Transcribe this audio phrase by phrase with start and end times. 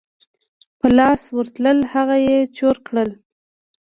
[0.79, 3.09] په لاس ورتلل هغه یې چور کړل.